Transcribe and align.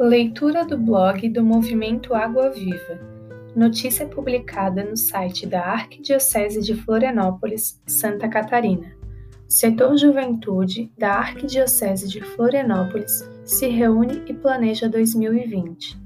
Leitura 0.00 0.64
do 0.64 0.78
blog 0.78 1.28
do 1.28 1.42
Movimento 1.42 2.14
Água 2.14 2.50
Viva. 2.50 3.00
Notícia 3.56 4.06
publicada 4.06 4.84
no 4.84 4.96
site 4.96 5.44
da 5.44 5.60
Arquidiocese 5.60 6.60
de 6.60 6.72
Florianópolis, 6.76 7.82
Santa 7.84 8.28
Catarina. 8.28 8.92
Setor 9.48 9.96
Juventude 9.96 10.88
da 10.96 11.14
Arquidiocese 11.14 12.08
de 12.08 12.20
Florianópolis 12.20 13.28
se 13.44 13.66
reúne 13.66 14.22
e 14.28 14.32
planeja 14.32 14.88
2020. 14.88 15.98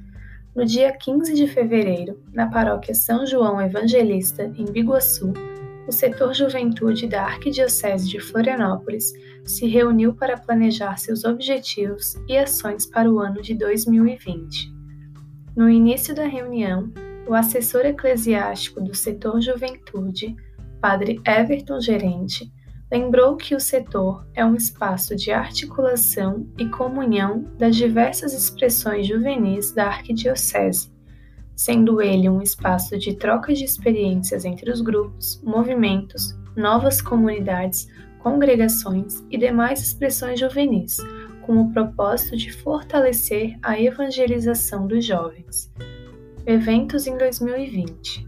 No 0.56 0.64
dia 0.64 0.90
15 0.90 1.34
de 1.34 1.46
fevereiro, 1.46 2.18
na 2.32 2.46
paróquia 2.46 2.94
São 2.94 3.26
João 3.26 3.60
Evangelista, 3.60 4.50
em 4.56 4.64
Biguaçu, 4.64 5.34
o 5.86 5.92
setor 5.92 6.34
Juventude 6.34 7.06
da 7.06 7.24
Arquidiocese 7.24 8.08
de 8.08 8.20
Florianópolis 8.20 9.12
se 9.44 9.66
reuniu 9.66 10.14
para 10.14 10.36
planejar 10.36 10.96
seus 10.96 11.24
objetivos 11.24 12.14
e 12.28 12.36
ações 12.36 12.86
para 12.86 13.10
o 13.10 13.18
ano 13.18 13.42
de 13.42 13.54
2020. 13.54 14.72
No 15.56 15.68
início 15.68 16.14
da 16.14 16.26
reunião, 16.26 16.92
o 17.26 17.34
assessor 17.34 17.84
eclesiástico 17.84 18.80
do 18.80 18.94
setor 18.94 19.40
Juventude, 19.40 20.36
Padre 20.80 21.20
Everton 21.26 21.80
Gerente, 21.80 22.50
lembrou 22.90 23.36
que 23.36 23.54
o 23.54 23.60
setor 23.60 24.26
é 24.34 24.44
um 24.44 24.54
espaço 24.54 25.16
de 25.16 25.30
articulação 25.30 26.46
e 26.58 26.68
comunhão 26.68 27.44
das 27.58 27.74
diversas 27.76 28.32
expressões 28.32 29.06
juvenis 29.06 29.72
da 29.72 29.86
arquidiocese 29.86 30.92
sendo 31.54 32.00
ele 32.00 32.28
um 32.28 32.42
espaço 32.42 32.98
de 32.98 33.14
troca 33.14 33.52
de 33.54 33.64
experiências 33.64 34.44
entre 34.44 34.70
os 34.70 34.80
grupos, 34.80 35.40
movimentos, 35.44 36.34
novas 36.56 37.00
comunidades, 37.00 37.88
congregações 38.18 39.24
e 39.30 39.36
demais 39.36 39.80
expressões 39.82 40.38
juvenis, 40.38 40.98
com 41.42 41.60
o 41.60 41.72
propósito 41.72 42.36
de 42.36 42.52
fortalecer 42.52 43.58
a 43.62 43.80
evangelização 43.80 44.86
dos 44.86 45.04
jovens. 45.04 45.72
Eventos 46.46 47.06
em 47.06 47.16
2020. 47.16 48.26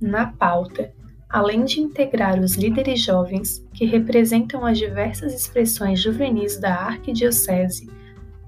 Na 0.00 0.26
pauta, 0.26 0.92
além 1.28 1.64
de 1.64 1.80
integrar 1.80 2.38
os 2.38 2.54
líderes 2.54 3.00
jovens 3.00 3.66
que 3.74 3.84
representam 3.84 4.64
as 4.64 4.78
diversas 4.78 5.34
expressões 5.34 6.00
juvenis 6.00 6.58
da 6.58 6.74
Arquidiocese, 6.74 7.90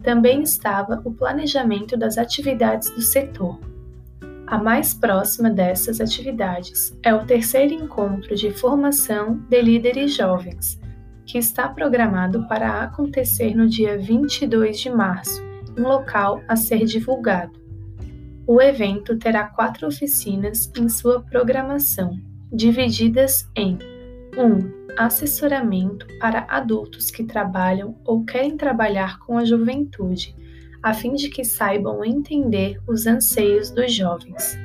também 0.02 0.42
estava 0.42 1.02
o 1.04 1.12
planejamento 1.12 1.96
das 1.96 2.16
atividades 2.16 2.90
do 2.90 3.00
setor. 3.00 3.58
A 4.46 4.58
mais 4.58 4.94
próxima 4.94 5.50
dessas 5.50 6.00
atividades 6.00 6.96
é 7.02 7.12
o 7.12 7.26
terceiro 7.26 7.74
encontro 7.74 8.36
de 8.36 8.52
formação 8.52 9.40
de 9.48 9.60
líderes 9.60 10.14
jovens, 10.14 10.80
que 11.24 11.36
está 11.36 11.68
programado 11.68 12.46
para 12.46 12.82
acontecer 12.82 13.56
no 13.56 13.68
dia 13.68 13.98
22 13.98 14.78
de 14.78 14.88
março, 14.88 15.42
em 15.76 15.80
local 15.80 16.40
a 16.46 16.54
ser 16.54 16.84
divulgado. 16.84 17.60
O 18.46 18.62
evento 18.62 19.18
terá 19.18 19.48
quatro 19.48 19.88
oficinas 19.88 20.70
em 20.78 20.88
sua 20.88 21.20
programação, 21.22 22.16
divididas 22.52 23.50
em 23.56 23.76
1. 24.36 24.44
Um, 24.44 24.86
assessoramento 24.96 26.06
para 26.20 26.46
adultos 26.48 27.10
que 27.10 27.24
trabalham 27.24 27.96
ou 28.04 28.24
querem 28.24 28.56
trabalhar 28.56 29.18
com 29.18 29.36
a 29.36 29.44
juventude, 29.44 30.34
a 30.86 30.94
fim 30.94 31.14
de 31.14 31.28
que 31.28 31.44
saibam 31.44 32.04
entender 32.04 32.80
os 32.86 33.08
anseios 33.08 33.72
dos 33.72 33.92
jovens. 33.92 34.56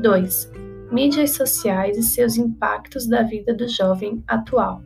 2. 0.00 0.50
Mídias 0.90 1.30
sociais 1.30 1.96
e 1.96 2.02
seus 2.02 2.36
impactos 2.36 3.06
da 3.06 3.22
vida 3.22 3.54
do 3.54 3.68
jovem 3.68 4.20
atual. 4.26 4.82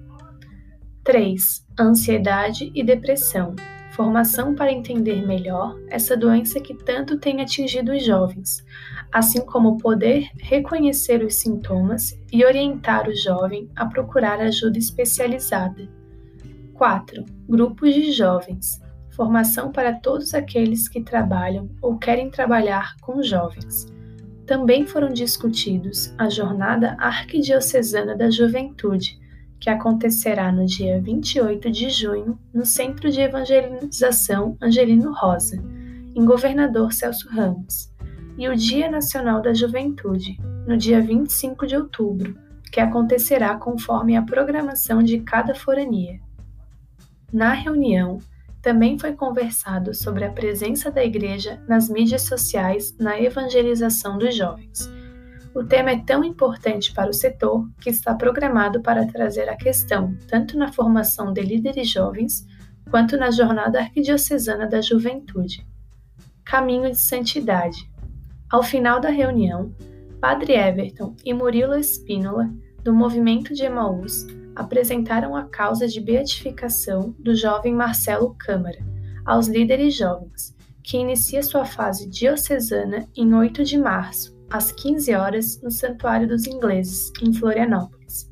3. 1.02 1.66
Ansiedade 1.80 2.70
e 2.74 2.84
depressão. 2.84 3.56
Formação 3.92 4.54
para 4.54 4.70
entender 4.70 5.26
melhor 5.26 5.74
essa 5.88 6.14
doença 6.14 6.60
que 6.60 6.74
tanto 6.74 7.18
tem 7.18 7.40
atingido 7.40 7.92
os 7.92 8.04
jovens, 8.04 8.62
assim 9.10 9.40
como 9.40 9.78
poder 9.78 10.28
reconhecer 10.38 11.24
os 11.24 11.36
sintomas 11.36 12.12
e 12.30 12.44
orientar 12.44 13.08
o 13.08 13.16
jovem 13.16 13.70
a 13.74 13.86
procurar 13.86 14.38
ajuda 14.38 14.78
especializada. 14.78 15.88
4. 16.74 17.24
Grupos 17.48 17.94
de 17.94 18.12
jovens 18.12 18.83
formação 19.14 19.70
para 19.70 19.92
todos 19.92 20.34
aqueles 20.34 20.88
que 20.88 21.02
trabalham 21.02 21.68
ou 21.80 21.96
querem 21.96 22.30
trabalhar 22.30 22.96
com 23.00 23.22
jovens. 23.22 23.86
Também 24.46 24.86
foram 24.86 25.12
discutidos 25.12 26.12
a 26.18 26.28
Jornada 26.28 26.96
Arquidiocesana 26.98 28.16
da 28.16 28.30
Juventude, 28.30 29.18
que 29.58 29.70
acontecerá 29.70 30.52
no 30.52 30.66
dia 30.66 31.00
28 31.00 31.70
de 31.70 31.88
junho 31.88 32.38
no 32.52 32.66
Centro 32.66 33.10
de 33.10 33.20
Evangelização 33.20 34.58
Angelino 34.60 35.14
Rosa, 35.14 35.56
em 36.14 36.24
Governador 36.24 36.92
Celso 36.92 37.28
Ramos 37.28 37.90
e 38.36 38.48
o 38.48 38.56
Dia 38.56 38.90
Nacional 38.90 39.40
da 39.40 39.54
Juventude, 39.54 40.38
no 40.66 40.76
dia 40.76 41.00
25 41.00 41.66
de 41.66 41.76
outubro, 41.76 42.36
que 42.70 42.80
acontecerá 42.80 43.56
conforme 43.56 44.16
a 44.16 44.22
programação 44.22 45.02
de 45.02 45.20
cada 45.20 45.54
forania. 45.54 46.20
Na 47.32 47.52
reunião, 47.52 48.18
também 48.64 48.98
foi 48.98 49.12
conversado 49.12 49.94
sobre 49.94 50.24
a 50.24 50.30
presença 50.30 50.90
da 50.90 51.04
Igreja 51.04 51.62
nas 51.68 51.90
mídias 51.90 52.22
sociais 52.22 52.96
na 52.98 53.20
evangelização 53.20 54.16
dos 54.16 54.34
jovens. 54.34 54.90
O 55.54 55.62
tema 55.62 55.90
é 55.90 56.02
tão 56.02 56.24
importante 56.24 56.90
para 56.94 57.10
o 57.10 57.12
setor 57.12 57.68
que 57.78 57.90
está 57.90 58.14
programado 58.14 58.80
para 58.80 59.06
trazer 59.06 59.50
a 59.50 59.56
questão 59.56 60.16
tanto 60.26 60.56
na 60.56 60.72
formação 60.72 61.30
de 61.30 61.42
líderes 61.42 61.90
jovens 61.90 62.46
quanto 62.90 63.18
na 63.18 63.30
Jornada 63.30 63.80
Arquidiocesana 63.80 64.66
da 64.66 64.80
Juventude. 64.80 65.66
Caminho 66.42 66.90
de 66.90 66.98
Santidade 66.98 67.86
ao 68.50 68.62
final 68.62 68.98
da 68.98 69.10
reunião, 69.10 69.74
Padre 70.22 70.54
Everton 70.54 71.14
e 71.22 71.34
Murilo 71.34 71.74
Espínola, 71.74 72.50
do 72.82 72.94
movimento 72.94 73.52
de 73.52 73.64
Emaús, 73.64 74.26
apresentaram 74.54 75.34
a 75.36 75.44
causa 75.44 75.86
de 75.86 76.00
beatificação 76.00 77.14
do 77.18 77.34
jovem 77.34 77.74
Marcelo 77.74 78.34
Câmara 78.38 78.78
aos 79.24 79.48
líderes 79.48 79.96
jovens, 79.96 80.54
que 80.82 80.98
inicia 80.98 81.42
sua 81.42 81.64
fase 81.64 82.08
diocesana 82.08 83.08
em 83.16 83.34
8 83.34 83.64
de 83.64 83.78
março, 83.78 84.36
às 84.50 84.70
15 84.70 85.14
horas, 85.14 85.62
no 85.62 85.70
Santuário 85.70 86.28
dos 86.28 86.46
Ingleses, 86.46 87.10
em 87.22 87.32
Florianópolis. 87.32 88.30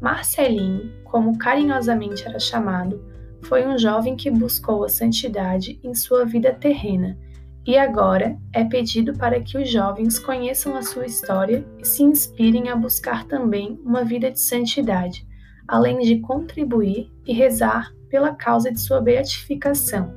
Marcelinho, 0.00 0.90
como 1.04 1.36
carinhosamente 1.36 2.26
era 2.26 2.38
chamado, 2.38 3.04
foi 3.42 3.66
um 3.66 3.78
jovem 3.78 4.16
que 4.16 4.30
buscou 4.30 4.84
a 4.84 4.88
santidade 4.88 5.78
em 5.84 5.94
sua 5.94 6.24
vida 6.24 6.52
terrena 6.52 7.18
e 7.66 7.76
agora 7.76 8.38
é 8.54 8.64
pedido 8.64 9.12
para 9.14 9.40
que 9.40 9.58
os 9.58 9.70
jovens 9.70 10.18
conheçam 10.18 10.74
a 10.74 10.82
sua 10.82 11.04
história 11.04 11.64
e 11.78 11.84
se 11.86 12.02
inspirem 12.02 12.68
a 12.68 12.76
buscar 12.76 13.26
também 13.26 13.78
uma 13.84 14.02
vida 14.02 14.30
de 14.30 14.40
santidade, 14.40 15.26
além 15.70 16.00
de 16.00 16.18
contribuir 16.18 17.10
e 17.24 17.32
rezar 17.32 17.94
pela 18.08 18.34
causa 18.34 18.72
de 18.72 18.80
sua 18.80 19.00
beatificação. 19.00 20.12